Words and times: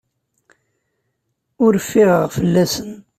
Ur 1.65 1.73
ffiɣeɣ 1.85 2.25
fell-asen. 2.35 2.91